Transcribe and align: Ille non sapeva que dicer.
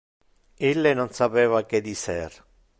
Ille 0.69 0.93
non 1.01 1.13
sapeva 1.19 1.63
que 1.69 1.85
dicer. 1.91 2.29